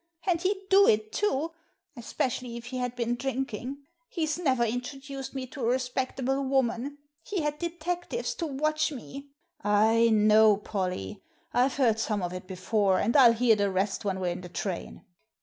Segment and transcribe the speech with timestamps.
[0.25, 1.51] And he'd do it too,
[1.95, 3.83] especially if he had been drinking.
[4.09, 6.97] He's never introduced me to a respectable woman.
[7.23, 9.27] Hfe had detectives to watch me"
[9.63, 11.21] ••I know, Polly.
[11.53, 14.49] I've heard some of it before and I'll hear the rest when we're in the
[14.49, 15.05] train."